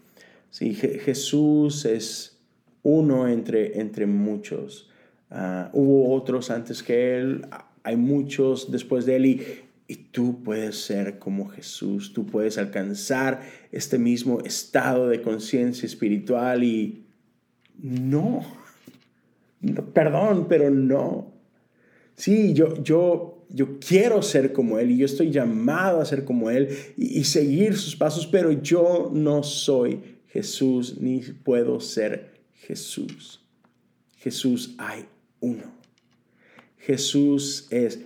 sí, 0.49 0.73
Jesús 0.73 1.85
es 1.85 2.39
uno 2.83 3.27
entre, 3.27 3.79
entre 3.79 4.05
muchos. 4.05 4.89
Ah, 5.37 5.69
hubo 5.73 6.13
otros 6.15 6.49
antes 6.49 6.81
que 6.81 7.17
Él, 7.17 7.45
hay 7.83 7.97
muchos 7.97 8.71
después 8.71 9.05
de 9.05 9.17
Él 9.17 9.25
y, 9.25 9.41
y 9.85 9.95
tú 9.95 10.41
puedes 10.41 10.77
ser 10.77 11.19
como 11.19 11.49
Jesús, 11.49 12.13
tú 12.13 12.25
puedes 12.25 12.57
alcanzar 12.57 13.41
este 13.73 13.99
mismo 13.99 14.39
estado 14.45 15.09
de 15.09 15.21
conciencia 15.21 15.85
espiritual 15.85 16.63
y 16.63 17.03
no. 17.81 18.45
perdón, 19.93 20.47
pero 20.47 20.69
no. 20.69 21.33
Sí, 22.15 22.53
yo, 22.53 22.81
yo, 22.81 23.45
yo 23.49 23.77
quiero 23.85 24.21
ser 24.21 24.53
como 24.53 24.79
Él 24.79 24.91
y 24.91 24.97
yo 24.99 25.05
estoy 25.05 25.31
llamado 25.31 25.99
a 25.99 26.05
ser 26.05 26.23
como 26.23 26.49
Él 26.49 26.69
y, 26.95 27.19
y 27.19 27.25
seguir 27.25 27.75
sus 27.75 27.97
pasos, 27.97 28.25
pero 28.25 28.53
yo 28.53 29.11
no 29.13 29.43
soy 29.43 29.99
Jesús 30.29 31.01
ni 31.01 31.19
puedo 31.19 31.81
ser 31.81 32.39
Jesús. 32.53 33.41
Jesús 34.15 34.75
hay 34.77 35.07
uno. 35.45 35.63
Jesús 36.79 37.67
es 37.69 37.99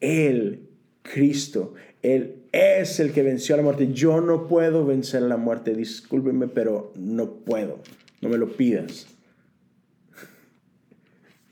el 0.00 0.68
Cristo. 1.02 1.74
Él 2.02 2.42
es 2.52 3.00
el 3.00 3.12
que 3.12 3.22
venció 3.22 3.54
a 3.54 3.58
la 3.58 3.64
muerte. 3.64 3.92
Yo 3.92 4.20
no 4.20 4.46
puedo 4.46 4.84
vencer 4.84 5.22
a 5.22 5.26
la 5.26 5.36
muerte. 5.36 5.74
Discúlpeme, 5.74 6.48
pero 6.48 6.92
no 6.96 7.34
puedo. 7.36 7.80
No 8.20 8.28
me 8.28 8.38
lo 8.38 8.56
pidas. 8.56 9.06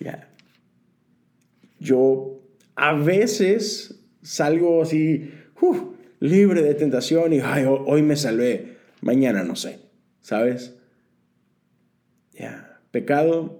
Ya. 0.03 0.31
Yo 1.79 2.41
a 2.75 2.95
veces 2.95 4.00
salgo 4.23 4.81
así, 4.81 5.31
libre 6.21 6.62
de 6.62 6.75
tentación 6.75 7.35
y 7.35 7.41
hoy 7.41 8.00
me 8.00 8.17
salvé. 8.17 8.79
Mañana 9.03 9.45
no 9.45 9.57
sé. 9.57 9.79
¿Sabes? 10.23 10.75
Ya. 12.33 12.81
Pecado. 12.91 13.60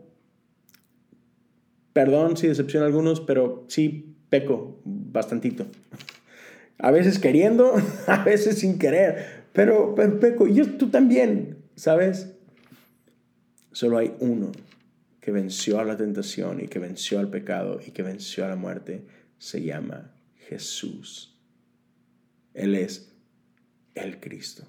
Perdón 1.93 2.37
si 2.37 2.47
decepciona 2.47 2.87
a 2.87 2.89
algunos, 2.89 3.21
pero 3.21 3.65
sí 3.69 4.15
peco 4.29 4.81
bastantito. 4.85 5.67
A 6.79 6.91
veces 6.91 7.19
queriendo, 7.19 7.75
a 8.07 8.25
veces 8.25 8.59
sin 8.59 8.79
querer, 8.79 9.41
pero, 9.53 9.95
peco. 9.95 10.47
Y 10.47 10.55
yo, 10.55 10.77
tú 10.77 10.91
también, 10.91 11.59
¿sabes? 11.75 12.33
Solo 13.73 13.99
hay 13.99 14.15
uno 14.21 14.53
que 15.21 15.33
venció 15.33 15.81
a 15.81 15.85
la 15.85 15.97
tentación 15.97 16.61
y 16.61 16.69
que 16.69 16.79
venció 16.79 17.19
al 17.19 17.29
pecado 17.29 17.81
y 17.85 17.91
que 17.91 18.03
venció 18.03 18.45
a 18.45 18.49
la 18.49 18.57
muerte. 18.57 19.05
Se 19.39 19.63
llama 19.63 20.13
Jesús. 20.49 21.39
Él 22.55 22.75
es 22.75 23.13
el 23.95 24.21
Cristo. 24.21 24.65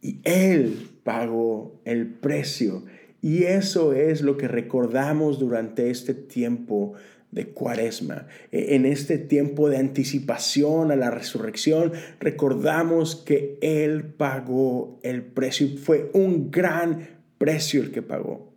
Y 0.00 0.20
Él 0.24 0.88
pagó 1.02 1.80
el 1.84 2.06
precio. 2.06 2.84
Y 3.22 3.44
eso 3.44 3.92
es 3.92 4.20
lo 4.20 4.36
que 4.36 4.48
recordamos 4.48 5.38
durante 5.38 5.90
este 5.90 6.14
tiempo 6.14 6.94
de 7.30 7.48
cuaresma. 7.48 8.26
E, 8.52 8.76
en 8.76 8.86
este 8.86 9.18
tiempo 9.18 9.68
de 9.68 9.78
anticipación 9.78 10.90
a 10.90 10.96
la 10.96 11.10
resurrección, 11.10 11.92
recordamos 12.20 13.16
que 13.16 13.58
Él 13.60 14.04
pagó 14.04 15.00
el 15.02 15.22
precio. 15.22 15.68
Fue 15.78 16.10
un 16.14 16.50
gran 16.50 17.20
precio 17.38 17.82
el 17.82 17.90
que 17.90 18.02
pagó. 18.02 18.52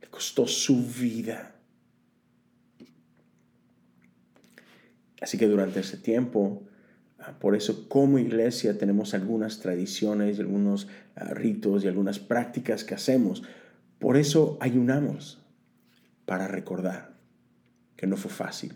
Le 0.00 0.08
costó 0.08 0.46
su 0.46 0.84
vida. 0.84 1.54
Así 5.20 5.36
que 5.36 5.46
durante 5.46 5.80
ese 5.80 5.98
tiempo, 5.98 6.62
por 7.40 7.54
eso 7.54 7.88
como 7.88 8.18
iglesia 8.18 8.78
tenemos 8.78 9.14
algunas 9.14 9.60
tradiciones 9.60 10.38
algunos 10.38 10.88
ah, 11.16 11.34
ritos 11.34 11.84
y 11.84 11.88
algunas 11.88 12.18
prácticas 12.18 12.84
que 12.84 12.94
hacemos. 12.94 13.42
Por 13.98 14.16
eso 14.16 14.56
ayunamos 14.60 15.38
para 16.24 16.48
recordar 16.48 17.10
que 17.96 18.06
no 18.06 18.16
fue 18.16 18.30
fácil. 18.30 18.72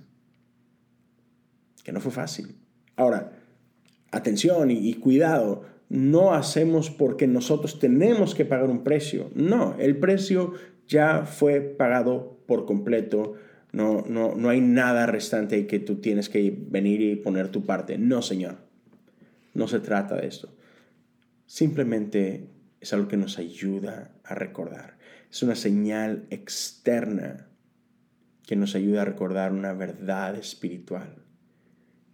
Que 1.83 1.93
no 1.93 2.01
fue 2.01 2.13
fácil. 2.13 2.57
Ahora, 2.97 3.33
atención 4.11 4.71
y, 4.71 4.93
cuidado, 4.95 5.65
no 5.89 6.35
hacemos 6.35 6.91
porque 6.91 7.27
nosotros 7.27 7.79
tenemos 7.79 8.35
que 8.35 8.45
pagar 8.45 8.69
un 8.69 8.85
precio. 8.85 9.31
No, 9.35 9.77
el 9.79 9.97
precio 9.97 10.53
ya 10.87 11.25
fue 11.25 11.61
pagado 11.61 12.39
por 12.47 12.67
completo. 12.67 13.35
No, 13.75 14.05
no, 14.09 14.37
no 14.37 14.51
hay 14.51 14.61
nada 14.61 15.07
restante 15.07 15.67
que 15.67 15.81
tú 15.81 15.97
tienes 15.97 16.29
que 16.29 16.57
venir 16.69 17.01
y 17.01 17.17
poner 17.17 17.49
tu 17.49 17.67
parte. 17.67 17.99
No, 17.99 18.23
Señor. 18.23 18.59
No 19.53 19.67
se 19.67 19.81
trata 19.81 20.15
de 20.15 20.29
esto. 20.29 20.55
Simplemente 21.47 22.51
es 22.81 22.93
algo 22.93 23.09
que 23.09 23.17
nos 23.17 23.39
ayuda 23.39 24.13
a 24.23 24.37
recordar. 24.37 24.97
Es 25.29 25.43
una 25.43 25.57
señal 25.57 26.27
externa 26.31 27.49
que 28.47 28.55
nos 28.55 28.77
ayuda 28.77 29.03
a 29.03 29.07
recordar 29.07 29.53
una 29.53 29.73
verdad 29.73 30.37
espiritual. 30.37 31.25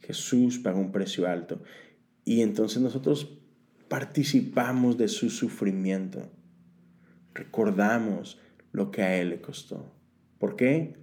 Jesús 0.00 0.58
pagó 0.60 0.80
un 0.80 0.92
precio 0.92 1.28
alto 1.28 1.62
y 2.24 2.40
entonces 2.40 2.80
nosotros 2.80 3.36
participamos 3.88 4.96
de 4.96 5.08
su 5.08 5.28
sufrimiento. 5.28 6.30
Recordamos 7.34 8.40
lo 8.72 8.90
que 8.90 9.02
a 9.02 9.16
Él 9.20 9.28
le 9.28 9.42
costó. 9.42 9.92
¿Por 10.38 10.56
qué? 10.56 10.96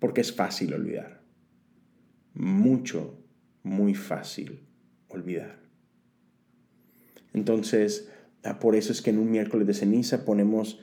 Porque 0.00 0.22
es 0.22 0.32
fácil 0.32 0.74
olvidar. 0.74 1.22
Mucho, 2.34 3.22
muy 3.62 3.94
fácil 3.94 4.66
olvidar. 5.06 5.60
Entonces, 7.32 8.10
ah, 8.42 8.58
por 8.58 8.74
eso 8.74 8.90
es 8.90 9.00
que 9.00 9.10
en 9.10 9.18
un 9.18 9.30
miércoles 9.30 9.68
de 9.68 9.74
ceniza 9.74 10.24
ponemos 10.24 10.80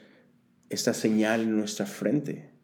esta 0.69 0.93
señal 0.93 1.41
en 1.41 1.57
nuestra 1.57 1.85
frente 1.85 2.57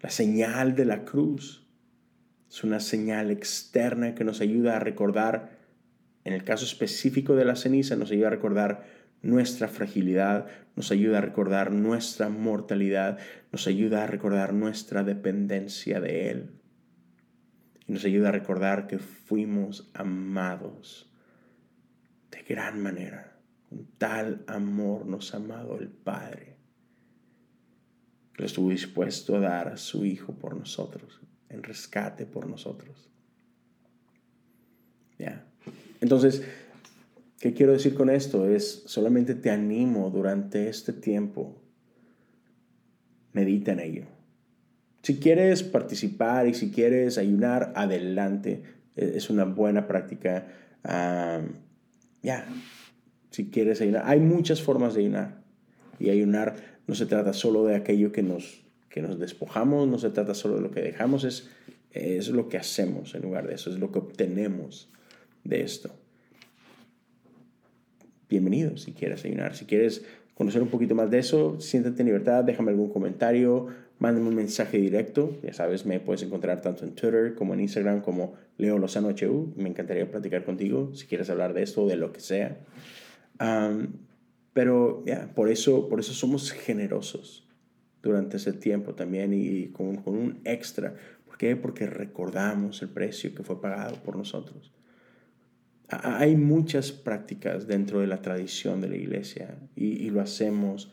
la 0.00 0.10
señal 0.10 0.76
de 0.76 0.84
la 0.84 1.04
cruz 1.04 1.66
es 2.48 2.64
una 2.64 2.80
señal 2.80 3.30
externa 3.30 4.14
que 4.14 4.24
nos 4.24 4.40
ayuda 4.40 4.76
a 4.76 4.80
recordar, 4.80 5.58
en 6.24 6.32
el 6.32 6.44
caso 6.44 6.64
específico 6.64 7.34
de 7.34 7.44
la 7.44 7.56
ceniza, 7.56 7.96
nos 7.96 8.10
ayuda 8.10 8.28
a 8.28 8.30
recordar 8.30 8.86
nuestra 9.22 9.68
fragilidad, 9.68 10.46
nos 10.76 10.90
ayuda 10.92 11.18
a 11.18 11.22
recordar 11.22 11.72
nuestra 11.72 12.28
mortalidad, 12.28 13.18
nos 13.52 13.66
ayuda 13.66 14.04
a 14.04 14.06
recordar 14.06 14.52
nuestra 14.52 15.02
dependencia 15.02 16.00
de 16.00 16.30
Él. 16.30 16.50
Y 17.86 17.92
nos 17.92 18.04
ayuda 18.04 18.28
a 18.28 18.32
recordar 18.32 18.86
que 18.86 18.98
fuimos 18.98 19.90
amados 19.94 21.10
de 22.30 22.42
gran 22.42 22.82
manera. 22.82 23.38
Con 23.68 23.86
tal 23.98 24.44
amor 24.46 25.06
nos 25.06 25.34
ha 25.34 25.38
amado 25.38 25.78
el 25.78 25.88
Padre 25.88 26.58
lo 28.38 28.46
estuvo 28.46 28.70
dispuesto 28.70 29.36
a 29.36 29.40
dar 29.40 29.68
a 29.68 29.76
su 29.76 30.04
Hijo 30.04 30.32
por 30.32 30.56
nosotros, 30.56 31.20
en 31.48 31.62
rescate 31.62 32.24
por 32.24 32.46
nosotros. 32.46 33.10
¿Ya? 35.18 35.44
Entonces, 36.00 36.44
¿qué 37.40 37.54
quiero 37.54 37.72
decir 37.72 37.94
con 37.94 38.10
esto? 38.10 38.48
Es 38.48 38.82
solamente 38.86 39.34
te 39.34 39.50
animo 39.50 40.10
durante 40.10 40.68
este 40.68 40.92
tiempo, 40.92 41.60
medita 43.32 43.72
en 43.72 43.80
ello. 43.80 44.04
Si 45.02 45.18
quieres 45.18 45.62
participar 45.62 46.48
y 46.48 46.54
si 46.54 46.70
quieres 46.70 47.18
ayunar, 47.18 47.72
adelante. 47.76 48.62
E, 48.96 49.12
es 49.16 49.30
una 49.30 49.44
buena 49.44 49.86
práctica. 49.86 50.46
ya, 52.22 52.46
si 53.30 53.50
quieres 53.50 53.80
ayunar. 53.80 54.02
Hay 54.06 54.20
muchas 54.20 54.62
formas 54.62 54.94
de 54.94 55.00
ayunar. 55.00 55.42
Y 55.98 56.10
ayunar 56.10 56.56
no 56.86 56.94
se 56.94 57.06
trata 57.06 57.32
solo 57.32 57.64
de 57.64 57.76
aquello 57.76 58.12
que 58.12 58.22
nos, 58.22 58.64
que 58.88 59.02
nos 59.02 59.18
despojamos, 59.18 59.88
no 59.88 59.98
se 59.98 60.10
trata 60.10 60.34
solo 60.34 60.56
de 60.56 60.62
lo 60.62 60.70
que 60.70 60.80
dejamos, 60.80 61.24
es, 61.24 61.48
es 61.90 62.28
lo 62.28 62.48
que 62.48 62.56
hacemos 62.56 63.14
en 63.14 63.22
lugar 63.22 63.46
de 63.46 63.54
eso, 63.54 63.70
es 63.70 63.78
lo 63.78 63.92
que 63.92 63.98
obtenemos 63.98 64.90
de 65.44 65.62
esto. 65.62 65.90
Bienvenido 68.28 68.76
si 68.76 68.92
quieres 68.92 69.24
ayunar, 69.24 69.56
si 69.56 69.64
quieres 69.64 70.04
conocer 70.34 70.60
un 70.60 70.68
poquito 70.68 70.94
más 70.94 71.10
de 71.10 71.18
eso, 71.18 71.58
siéntate 71.60 72.02
en 72.02 72.06
libertad, 72.06 72.44
déjame 72.44 72.72
algún 72.72 72.90
comentario, 72.90 73.68
mándame 73.98 74.28
un 74.28 74.34
mensaje 74.34 74.76
directo, 74.76 75.36
ya 75.42 75.54
sabes, 75.54 75.86
me 75.86 75.98
puedes 75.98 76.22
encontrar 76.22 76.60
tanto 76.60 76.84
en 76.84 76.94
Twitter 76.94 77.34
como 77.34 77.54
en 77.54 77.60
Instagram 77.60 78.02
como 78.02 78.34
Leo 78.58 78.78
Lozano 78.78 79.08
HU, 79.08 79.54
me 79.56 79.70
encantaría 79.70 80.10
platicar 80.10 80.44
contigo 80.44 80.94
si 80.94 81.06
quieres 81.06 81.30
hablar 81.30 81.54
de 81.54 81.62
esto 81.62 81.84
o 81.84 81.88
de 81.88 81.96
lo 81.96 82.12
que 82.12 82.20
sea. 82.20 82.58
Pero 84.52 85.02
ya, 85.06 85.32
por, 85.34 85.48
eso, 85.48 85.88
por 85.88 85.98
eso 85.98 86.12
somos 86.12 86.52
generosos 86.52 87.48
durante 88.02 88.36
ese 88.36 88.52
tiempo 88.52 88.94
también 88.94 89.32
y 89.32 89.68
con, 89.68 89.96
con 89.96 90.16
un 90.16 90.40
extra. 90.44 90.94
¿Por 91.24 91.38
qué? 91.38 91.56
Porque 91.56 91.86
recordamos 91.86 92.82
el 92.82 92.90
precio 92.90 93.34
que 93.34 93.42
fue 93.42 93.60
pagado 93.60 93.96
por 94.02 94.16
nosotros. 94.16 94.70
Hay 95.88 96.36
muchas 96.36 96.92
prácticas 96.92 97.66
dentro 97.66 98.00
de 98.00 98.06
la 98.06 98.20
tradición 98.20 98.80
de 98.80 98.88
la 98.88 98.96
iglesia 98.96 99.58
y, 99.74 100.10
lo 100.10 100.20
hacemos 100.20 100.92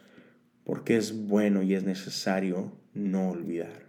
porque 0.63 0.95
es 0.95 1.27
bueno 1.27 1.63
y 1.63 1.73
es 1.73 1.83
necesario 1.83 2.71
no 2.93 3.29
olvidar, 3.29 3.87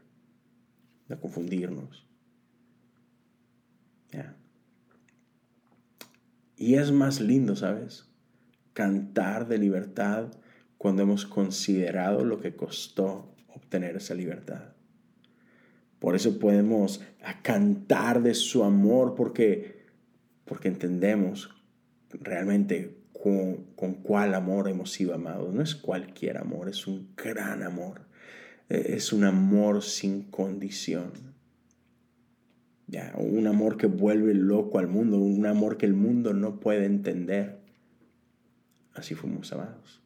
no 1.08 1.20
confundirnos. 1.20 2.04
Y 6.58 6.74
es 6.76 6.90
más 6.90 7.20
lindo, 7.20 7.54
¿sabes? 7.54 8.08
cantar 8.76 9.48
de 9.48 9.56
libertad 9.56 10.26
cuando 10.76 11.02
hemos 11.02 11.24
considerado 11.24 12.26
lo 12.26 12.40
que 12.40 12.54
costó 12.54 13.34
obtener 13.48 13.96
esa 13.96 14.14
libertad. 14.14 14.74
Por 15.98 16.14
eso 16.14 16.38
podemos 16.38 17.00
cantar 17.40 18.22
de 18.22 18.34
su 18.34 18.64
amor 18.64 19.14
porque, 19.14 19.75
porque 20.46 20.68
entendemos 20.68 21.50
realmente 22.10 22.96
con, 23.12 23.64
con, 23.76 23.94
cuál 23.94 24.34
amor 24.34 24.68
hemos 24.68 24.92
sido 24.92 25.14
amados. 25.14 25.52
No 25.52 25.62
es 25.62 25.74
cualquier 25.74 26.38
amor, 26.38 26.68
es 26.68 26.86
un 26.86 27.10
gran 27.16 27.62
amor. 27.62 28.02
eh, 28.70 28.94
es 28.96 29.12
un 29.12 29.24
amor 29.24 29.82
sin 29.82 30.22
condición. 30.22 31.12
Ya, 32.88 33.12
un 33.16 33.46
amor 33.48 33.76
que 33.76 33.88
vuelve 33.88 34.32
loco 34.32 34.78
al 34.78 34.86
mundo, 34.86 35.18
un 35.18 35.44
amor 35.44 35.76
que 35.76 35.86
el 35.86 35.94
mundo 35.94 36.32
no 36.32 36.60
puede 36.60 36.86
entender. 36.86 37.58
Así 38.94 39.14
fuimos 39.14 39.52
amados. 39.52 40.00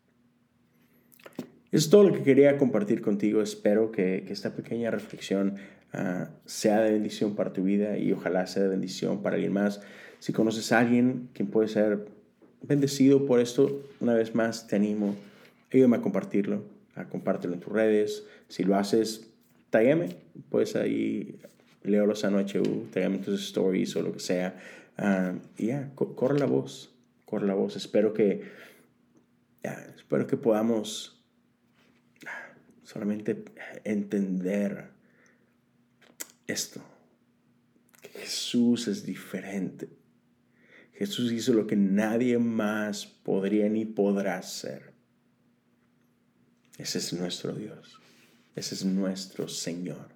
Es 1.72 1.88
todo 1.88 2.04
lo 2.04 2.14
que 2.14 2.22
quería 2.22 2.56
compartir 2.56 3.00
contigo. 3.00 3.42
Espero 3.42 3.92
que, 3.92 4.26
esta 4.28 4.54
pequeña 4.54 4.90
reflexión 4.90 5.56
ah, 5.92 6.30
sea 6.44 6.80
de 6.80 6.92
bendición 6.92 7.36
para 7.36 7.52
tu 7.52 7.62
vida 7.62 7.96
y 7.98 8.12
ojalá 8.12 8.46
sea 8.46 8.64
de 8.64 8.68
bendición 8.70 9.22
para 9.22 9.36
alguien 9.36 9.52
más. 9.52 9.80
Si 10.20 10.34
conoces 10.34 10.70
a 10.70 10.78
alguien 10.78 11.30
quien 11.32 11.48
puede 11.48 11.66
ser 11.68 12.06
bendecido 12.60 13.24
por 13.24 13.40
esto, 13.40 13.82
una 14.00 14.12
vez 14.12 14.34
más 14.34 14.66
te 14.66 14.76
animo, 14.76 15.16
ayúdame 15.72 15.96
a 15.96 16.02
compartirlo, 16.02 16.62
a 16.94 17.06
compártelo 17.06 17.54
en 17.54 17.60
tus 17.60 17.72
redes. 17.72 18.24
Si 18.48 18.62
lo 18.62 18.76
haces, 18.76 19.30
tagueme, 19.70 20.16
pues 20.50 20.76
ahí 20.76 21.38
Leo 21.82 22.04
Lozano 22.04 22.38
HU, 22.38 22.88
tagueme 22.92 23.16
en 23.16 23.22
tus 23.22 23.42
stories 23.42 23.96
o 23.96 24.02
lo 24.02 24.12
que 24.12 24.20
sea. 24.20 24.60
Ah, 24.98 25.32
y 25.56 25.68
ya, 25.68 25.90
corre 25.94 26.38
la 26.38 26.44
voz, 26.44 26.94
corre 27.24 27.46
la 27.46 27.54
voz. 27.54 27.76
Espero 27.76 28.12
que, 28.12 28.42
espero 29.96 30.26
que 30.26 30.36
podamos 30.36 31.18
solamente 32.84 33.42
entender 33.84 34.90
esto. 36.46 36.82
Que 38.02 38.10
Jesús 38.10 38.86
es 38.86 39.06
diferente 39.06 39.99
Jesús 41.00 41.32
hizo 41.32 41.54
lo 41.54 41.66
que 41.66 41.76
nadie 41.76 42.38
más 42.38 43.06
podría 43.06 43.70
ni 43.70 43.86
podrá 43.86 44.36
hacer. 44.36 44.92
Ese 46.76 46.98
es 46.98 47.14
nuestro 47.14 47.54
Dios. 47.54 47.98
Ese 48.54 48.74
es 48.74 48.84
nuestro 48.84 49.48
Señor. 49.48 50.10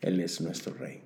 Él 0.00 0.18
es 0.18 0.40
nuestro 0.40 0.74
Rey. 0.74 1.04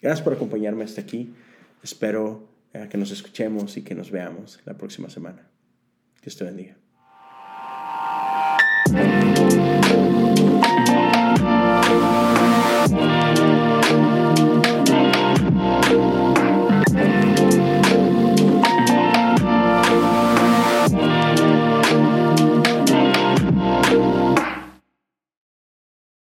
Gracias 0.00 0.22
por 0.22 0.34
acompañarme 0.34 0.84
hasta 0.84 1.00
aquí. 1.00 1.34
Espero 1.82 2.48
eh, 2.72 2.86
que 2.88 2.96
nos 2.96 3.10
escuchemos 3.10 3.76
y 3.76 3.82
que 3.82 3.96
nos 3.96 4.12
veamos 4.12 4.60
la 4.64 4.78
próxima 4.78 5.10
semana. 5.10 5.50
Dios 6.22 6.36
te 6.36 6.44
bendiga. 6.44 6.76